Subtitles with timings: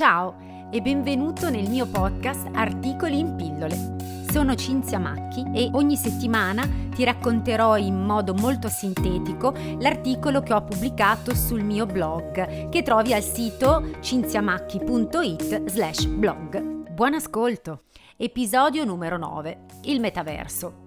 [0.00, 0.34] Ciao
[0.70, 3.96] e benvenuto nel mio podcast Articoli in pillole.
[4.30, 10.64] Sono Cinzia Macchi e ogni settimana ti racconterò in modo molto sintetico l'articolo che ho
[10.64, 16.88] pubblicato sul mio blog che trovi al sito cinziamacchi.it slash blog.
[16.92, 17.82] Buon ascolto!
[18.16, 19.66] Episodio numero 9.
[19.82, 20.79] Il metaverso.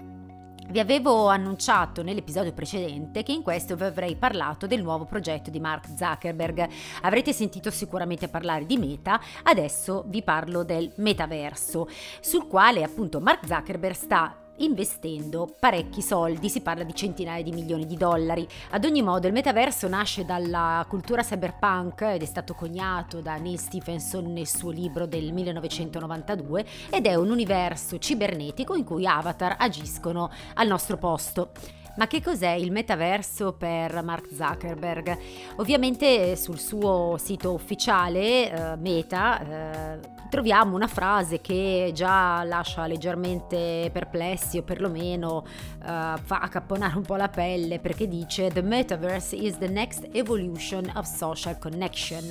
[0.74, 5.60] Vi avevo annunciato nell'episodio precedente che in questo vi avrei parlato del nuovo progetto di
[5.60, 6.68] Mark Zuckerberg.
[7.04, 11.88] Avrete sentito sicuramente parlare di Meta, adesso vi parlo del metaverso,
[12.22, 17.86] sul quale appunto Mark Zuckerberg sta investendo parecchi soldi, si parla di centinaia di milioni
[17.86, 18.48] di dollari.
[18.72, 23.60] Ad ogni modo il metaverso nasce dalla cultura cyberpunk ed è stato coniato da Neil
[23.60, 30.30] Stephenson nel suo libro del 1992 ed è un universo cibernetico in cui avatar agiscono
[30.56, 31.52] al nostro posto.
[31.96, 35.18] Ma che cos'è il metaverso per Mark Zuckerberg?
[35.58, 43.92] Ovviamente sul suo sito ufficiale, eh, Meta, eh, troviamo una frase che già lascia leggermente
[43.94, 49.60] perplessi o perlomeno eh, fa accapponare un po' la pelle perché dice The metaverse is
[49.60, 52.24] the next evolution of social connection.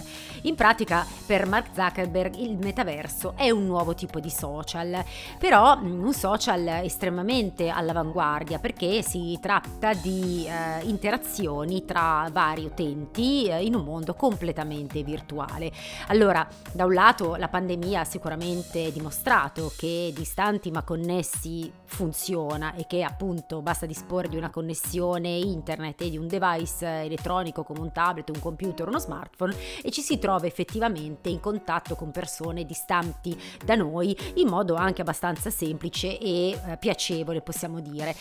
[0.42, 5.04] In pratica per Mark Zuckerberg il metaverso è un nuovo tipo di social,
[5.38, 13.46] però mm, un social estremamente all'avanguardia perché si tratta di eh, interazioni tra vari utenti
[13.46, 15.70] eh, in un mondo completamente virtuale.
[16.08, 22.86] Allora, da un lato la pandemia ha sicuramente dimostrato che distanti ma connessi funziona e
[22.86, 27.92] che appunto basta disporre di una connessione internet e di un device elettronico come un
[27.92, 33.38] tablet, un computer, uno smartphone e ci si trova effettivamente in contatto con persone distanti
[33.64, 38.14] da noi in modo anche abbastanza semplice e eh, piacevole possiamo dire.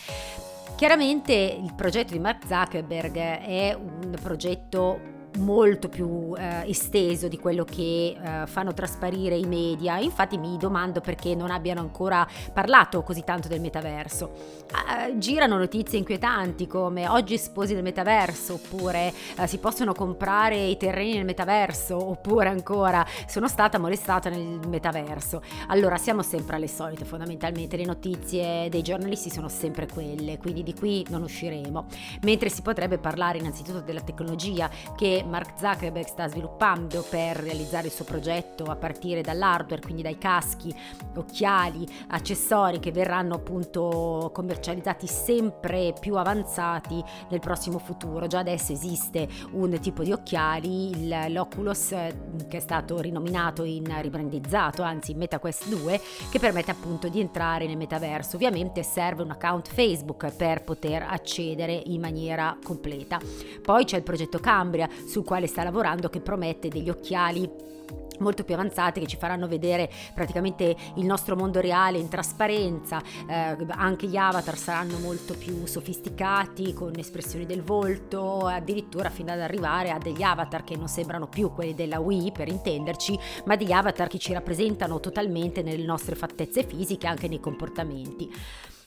[0.76, 7.64] Chiaramente il progetto di Mark Zuckerberg è un progetto molto più eh, esteso di quello
[7.64, 9.98] che eh, fanno trasparire i media.
[9.98, 14.30] Infatti mi domando perché non abbiano ancora parlato così tanto del metaverso.
[14.68, 20.76] Eh, girano notizie inquietanti come oggi sposi del metaverso oppure eh, si possono comprare i
[20.76, 25.42] terreni nel metaverso oppure ancora sono stata molestata nel metaverso.
[25.68, 30.74] Allora siamo sempre alle solite fondamentalmente, le notizie dei giornalisti sono sempre quelle, quindi di
[30.74, 31.86] qui non usciremo.
[32.22, 37.92] Mentre si potrebbe parlare innanzitutto della tecnologia che Mark Zuckerberg sta sviluppando per realizzare il
[37.92, 40.74] suo progetto a partire dall'hardware, quindi dai caschi,
[41.16, 48.26] occhiali, accessori che verranno appunto commercializzati sempre più avanzati nel prossimo futuro.
[48.26, 55.14] Già adesso esiste un tipo di occhiali, l'Oculus che è stato rinominato in ribrandizzato, anzi
[55.14, 56.00] MetaQuest 2,
[56.30, 58.36] che permette appunto di entrare nel metaverso.
[58.36, 63.18] Ovviamente serve un account Facebook per poter accedere in maniera completa.
[63.62, 67.70] Poi c'è il progetto Cambria sul quale sta lavorando che promette degli occhiali
[68.18, 73.56] molto più avanzate che ci faranno vedere praticamente il nostro mondo reale in trasparenza, eh,
[73.68, 79.90] anche gli avatar saranno molto più sofisticati con espressioni del volto, addirittura fino ad arrivare
[79.90, 84.06] a degli avatar che non sembrano più quelli della Wii per intenderci, ma degli avatar
[84.06, 88.30] che ci rappresentano totalmente nelle nostre fattezze fisiche, anche nei comportamenti.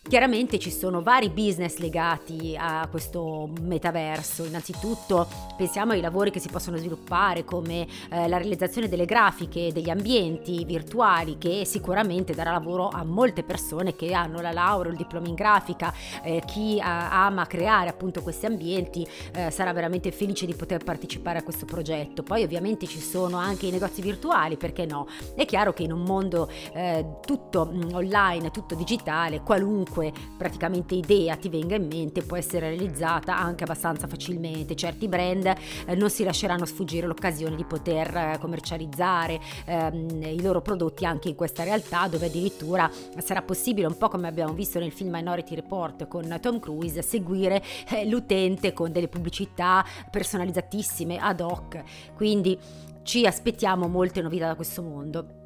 [0.07, 4.45] Chiaramente ci sono vari business legati a questo metaverso.
[4.45, 5.27] Innanzitutto
[5.57, 10.63] pensiamo ai lavori che si possono sviluppare come eh, la realizzazione delle grafiche, degli ambienti
[10.63, 15.33] virtuali che sicuramente darà lavoro a molte persone che hanno la laurea, il diploma in
[15.33, 15.91] grafica,
[16.21, 21.39] eh, chi ha, ama creare appunto questi ambienti eh, sarà veramente felice di poter partecipare
[21.39, 22.21] a questo progetto.
[22.21, 25.07] Poi ovviamente ci sono anche i negozi virtuali, perché no?
[25.33, 30.95] È chiaro che in un mondo eh, tutto mm, online, tutto digitale, qualunque qualunque praticamente
[30.95, 34.75] idea ti venga in mente può essere realizzata anche abbastanza facilmente.
[34.75, 35.45] Certi brand
[35.85, 41.29] eh, non si lasceranno sfuggire l'occasione di poter eh, commercializzare ehm, i loro prodotti anche
[41.29, 45.55] in questa realtà dove addirittura sarà possibile, un po' come abbiamo visto nel film Minority
[45.55, 51.81] Report con Tom Cruise, seguire eh, l'utente con delle pubblicità personalizzatissime ad hoc.
[52.15, 52.57] Quindi
[53.03, 55.43] ci aspettiamo molte novità da questo mondo.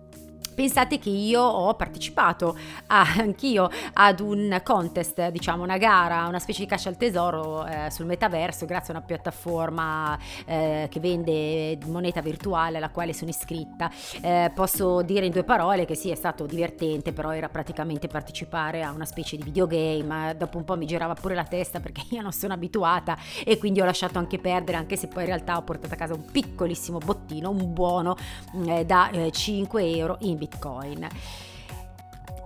[0.59, 2.53] Pensate che io ho partecipato
[2.88, 7.89] a, anch'io ad un contest, diciamo una gara, una specie di caccia al tesoro eh,
[7.89, 13.89] sul metaverso grazie a una piattaforma eh, che vende moneta virtuale alla quale sono iscritta.
[14.19, 18.83] Eh, posso dire in due parole che sì, è stato divertente, però era praticamente partecipare
[18.83, 20.35] a una specie di videogame.
[20.38, 23.79] Dopo un po' mi girava pure la testa perché io non sono abituata e quindi
[23.79, 26.97] ho lasciato anche perdere, anche se poi in realtà ho portato a casa un piccolissimo
[26.97, 28.17] bottino, un buono
[28.65, 30.49] eh, da 5 eh, euro in bitcoin.
[30.50, 31.07] Bitcoin.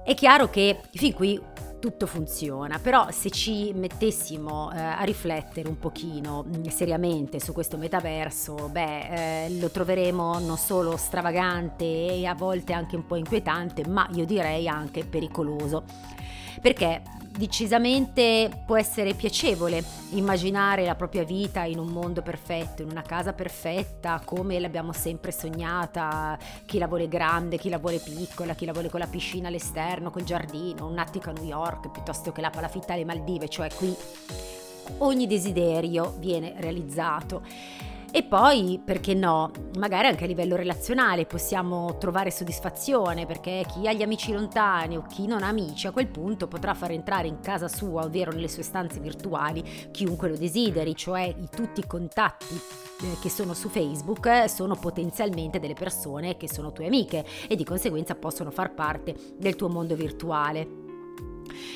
[0.04, 1.42] È chiaro che fin qui
[1.80, 7.78] tutto funziona, però se ci mettessimo eh, a riflettere un pochino mm, seriamente su questo
[7.78, 13.86] metaverso, beh, eh, lo troveremo non solo stravagante e a volte anche un po' inquietante,
[13.86, 15.84] ma io direi anche pericoloso.
[16.62, 17.02] Perché
[17.36, 23.34] decisamente può essere piacevole immaginare la propria vita in un mondo perfetto, in una casa
[23.34, 28.74] perfetta, come l'abbiamo sempre sognata, chi la vuole grande, chi la vuole piccola, chi la
[28.74, 32.52] vuole con la piscina all'esterno, col giardino, un attico a New York piuttosto che la
[32.52, 33.96] palafitta alle Maldive, cioè qui
[35.00, 37.92] ogni desiderio viene realizzato.
[38.16, 39.50] E poi, perché no,
[39.80, 45.02] magari anche a livello relazionale possiamo trovare soddisfazione perché chi ha gli amici lontani o
[45.10, 48.50] chi non ha amici a quel punto potrà far entrare in casa sua, ovvero nelle
[48.50, 53.68] sue stanze virtuali, chiunque lo desideri, cioè i, tutti i contatti eh, che sono su
[53.68, 58.76] Facebook eh, sono potenzialmente delle persone che sono tue amiche e di conseguenza possono far
[58.76, 60.83] parte del tuo mondo virtuale.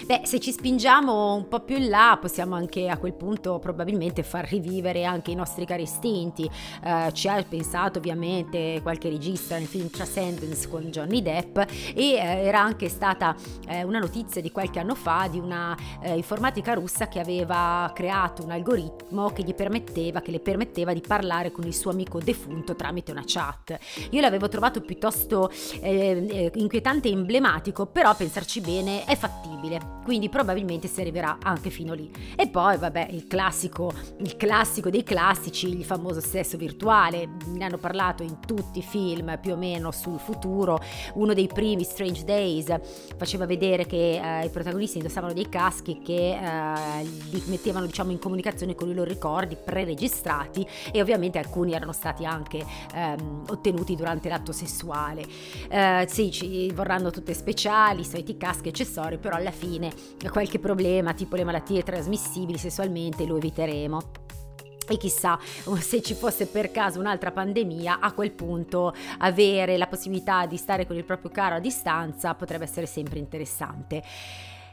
[0.05, 4.23] Beh, se ci spingiamo un po' più in là, possiamo anche a quel punto probabilmente
[4.23, 6.49] far rivivere anche i nostri cari istinti.
[6.83, 12.17] Eh, ci ha pensato ovviamente qualche regista nel film Transcendence con Johnny Depp e eh,
[12.17, 13.35] era anche stata
[13.67, 18.43] eh, una notizia di qualche anno fa di una eh, informatica russa che aveva creato
[18.43, 22.75] un algoritmo che gli permetteva, che le permetteva di parlare con il suo amico defunto
[22.75, 23.77] tramite una chat.
[24.11, 25.49] Io l'avevo trovato piuttosto
[25.81, 31.01] eh, eh, inquietante e emblematico, però a pensarci bene è fattibile possibile, quindi probabilmente si
[31.01, 32.09] arriverà anche fino lì.
[32.35, 37.77] E poi, vabbè, il classico, il classico dei classici, il famoso sesso virtuale, ne hanno
[37.77, 40.79] parlato in tutti i film più o meno sul futuro.
[41.15, 42.73] Uno dei primi, Strange Days,
[43.17, 48.19] faceva vedere che eh, i protagonisti indossavano dei caschi che eh, li mettevano diciamo in
[48.19, 54.29] comunicazione con i loro ricordi preregistrati e ovviamente alcuni erano stati anche ehm, ottenuti durante
[54.29, 55.25] l'atto sessuale.
[55.69, 59.91] Eh, sì, ci vorranno tutte speciali, i soliti caschi, accessori, però alla fine
[60.29, 64.25] qualche problema tipo le malattie trasmissibili sessualmente lo eviteremo.
[64.89, 65.37] E chissà
[65.79, 70.87] se ci fosse per caso un'altra pandemia, a quel punto avere la possibilità di stare
[70.87, 74.01] con il proprio caro a distanza potrebbe essere sempre interessante.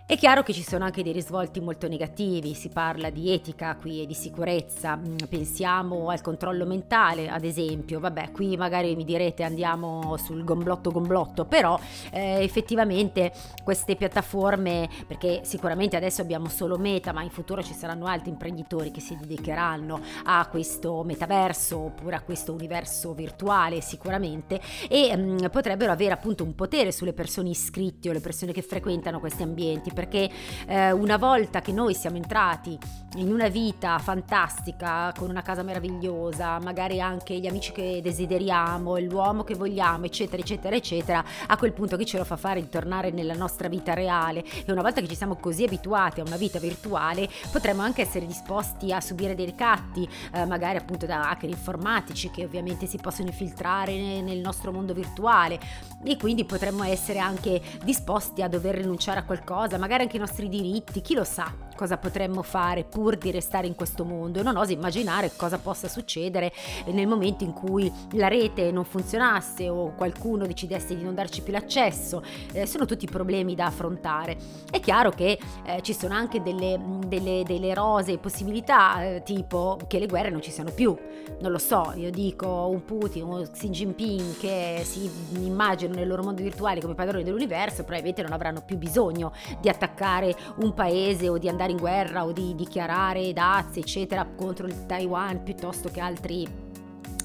[0.06, 4.02] È chiaro che ci sono anche dei risvolti molto negativi, si parla di etica qui
[4.02, 9.44] e di sicurezza, mm, pensiamo al controllo mentale ad esempio, vabbè qui magari mi direte
[9.44, 11.80] andiamo sul gomblotto gomblotto, però
[12.10, 18.04] eh, effettivamente queste piattaforme, perché sicuramente adesso abbiamo solo Meta, ma in futuro ci saranno
[18.04, 25.16] altri imprenditori che si dedicheranno a questo metaverso oppure a questo universo virtuale sicuramente e
[25.16, 29.18] mh, mm, potrebbero avere appunto un potere sulle persone iscritte o le persone che frequentano
[29.18, 30.28] questi ambienti perché
[30.66, 32.78] eh, una volta che noi siamo entrati
[33.16, 39.44] in una vita fantastica, con una casa meravigliosa, magari anche gli amici che desideriamo, l'uomo
[39.44, 43.10] che vogliamo, eccetera, eccetera, eccetera, a quel punto chi ce lo fa fare di tornare
[43.10, 44.44] nella nostra vita reale?
[44.64, 48.26] E una volta che ci siamo così abituati a una vita virtuale, potremmo anche essere
[48.26, 53.28] disposti a subire dei ricatti, eh, magari appunto da hacker informatici che ovviamente si possono
[53.28, 55.60] infiltrare nel nostro mondo virtuale.
[56.02, 60.48] E quindi potremmo essere anche disposti a dover rinunciare a qualcosa, magari anche i nostri
[60.48, 64.42] diritti, chi lo sa cosa potremmo fare pur di restare in questo mondo.
[64.42, 66.52] Non oso immaginare cosa possa succedere
[66.86, 71.52] nel momento in cui la rete non funzionasse o qualcuno decidesse di non darci più
[71.52, 72.22] l'accesso.
[72.52, 74.36] Eh, sono tutti problemi da affrontare.
[74.70, 79.98] È chiaro che eh, ci sono anche delle, delle, delle rose possibilità, eh, tipo che
[79.98, 80.96] le guerre non ci siano più.
[81.40, 86.22] Non lo so, io dico un Putin, un Xi Jinping che si immaginano nel loro
[86.22, 91.38] mondo virtuale come padroni dell'universo, probabilmente non avranno più bisogno di attaccare un paese o
[91.38, 96.46] di andare in guerra o di dichiarare dazi, eccetera, contro il Taiwan piuttosto che altri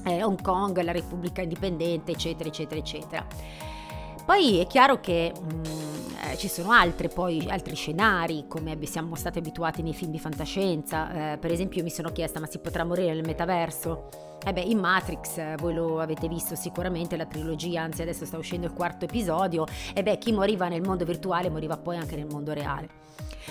[0.04, 3.26] eh, Hong Kong, la Repubblica Indipendente, eccetera, eccetera, eccetera.
[4.24, 5.62] Poi è chiaro che mh, mm,
[6.30, 11.32] eh, ci sono altre, poi, altri scenari, come siamo stati abituati nei film di fantascienza.
[11.32, 14.29] Eh, per esempio, mi sono chiesta: ma si potrà morire nel metaverso?
[14.42, 18.38] Eh beh, in Matrix, eh, voi lo avete visto sicuramente, la trilogia, anzi adesso sta
[18.38, 22.26] uscendo il quarto episodio, e beh, chi moriva nel mondo virtuale moriva poi anche nel
[22.26, 23.00] mondo reale.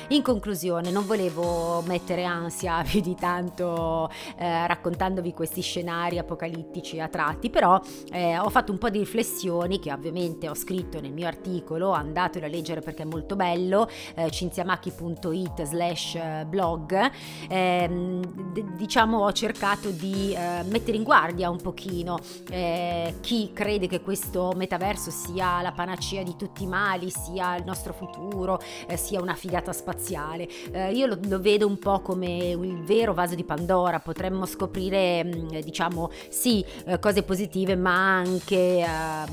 [0.10, 7.08] In conclusione, non volevo mettere ansia più di tanto eh, raccontandovi questi scenari apocalittici a
[7.08, 7.80] tratti, però
[8.12, 12.46] eh, ho fatto un po' di riflessioni che ovviamente ho scritto nel mio articolo, andatelo
[12.46, 16.18] a leggere perché è molto bello, eh, cinziamacchi.it slash
[16.48, 17.12] blog.
[17.48, 22.20] Eh, d- diciamo ho cercato di eh, mettere in guardia un pochino
[22.50, 27.66] eh, chi crede che questo metaverso sia la panacea di tutti i mali, sia il
[27.66, 30.48] nostro futuro, eh, sia una figata spaziale.
[30.72, 35.24] Eh, io lo, lo, vedo un po' come il vero vaso di Pandora, potremmo scoprire
[35.24, 38.86] mh, mm, diciamo sì eh, cose positive ma anche eh,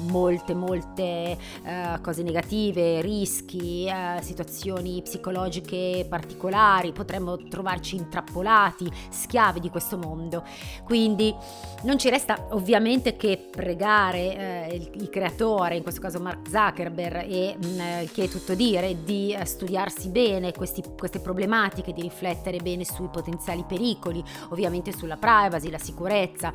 [0.09, 3.89] molte molte eh, cose negative, rischi,
[4.21, 10.43] situazioni psicologiche particolari, potremmo trovarci intrappolati, schiavi di questo mondo.
[10.85, 11.35] Quindi
[11.83, 17.57] non ci resta ovviamente che pregare il, il creatore, in questo caso Mark Zuckerberg, e
[17.57, 22.59] mh, mm, che è tutto dire, di eh, studiarsi bene questi, queste problematiche, di riflettere
[22.59, 26.53] bene sui potenziali pericoli, ovviamente sulla privacy, la sicurezza.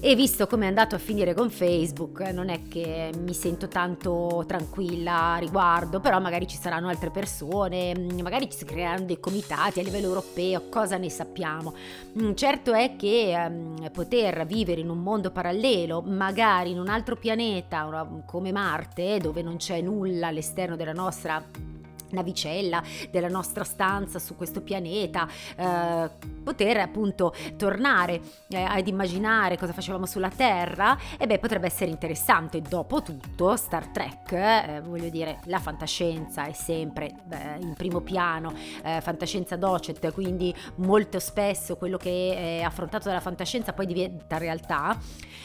[0.00, 4.44] E visto come è andato a finire con Facebook, non è che mi sento tanto
[4.46, 9.80] tranquilla a riguardo, però magari ci saranno altre persone, mm, magari si creeranno dei comitati
[9.80, 11.74] a livello europeo, cosa ne sappiamo.
[12.20, 17.16] Mm, certo è che um, poter vivere in un mondo parallelo, magari in un altro
[17.16, 21.42] pianeta come Marte, dove non c'è nulla all'esterno della nostra
[22.10, 26.10] navicella della nostra stanza su questo pianeta, eh,
[26.42, 32.60] poter appunto tornare eh, ad immaginare cosa facevamo sulla Terra, e beh potrebbe essere interessante.
[32.60, 38.52] Dopo tutto Star Trek, eh, voglio dire, la fantascienza è sempre beh, in primo piano,
[38.82, 44.98] eh, fantascienza docet, quindi molto spesso quello che è affrontato dalla fantascienza poi diventa realtà.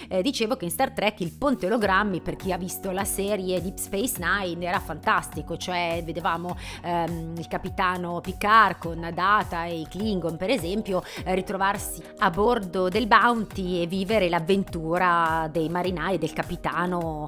[0.08, 3.62] Eh, dicevo che in Star Trek il ponte ologrammi, per chi ha visto la serie
[3.62, 9.88] Deep Space Nine, era fantastico, cioè vedevamo ehm, il capitano Picard con Data e i
[9.88, 16.18] Klingon per esempio eh, ritrovarsi a bordo del Bounty e vivere l'avventura dei marinai e
[16.18, 17.28] del capitano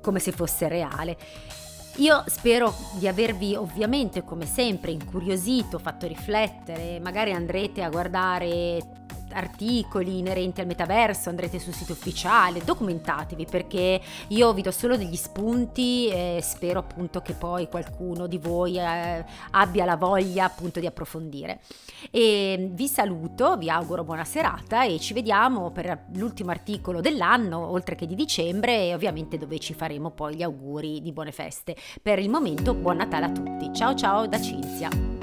[0.00, 1.16] come se fosse reale.
[1.96, 8.78] Io spero di avervi ovviamente come sempre incuriosito, fatto riflettere, magari andrete a guardare
[9.32, 15.16] articoli inerenti al metaverso, andrete sul sito ufficiale, documentatevi perché io vi do solo degli
[15.16, 20.86] spunti e spero appunto che poi qualcuno di voi eh, abbia la voglia appunto di
[20.86, 21.60] approfondire.
[22.10, 27.94] E vi saluto, vi auguro buona serata e ci vediamo per l'ultimo articolo dell'anno, oltre
[27.94, 31.76] che di dicembre e ovviamente dove ci faremo poi gli auguri di buone feste.
[32.02, 33.72] Per il momento buon Natale a tutti.
[33.72, 35.19] Ciao ciao da Cinzia.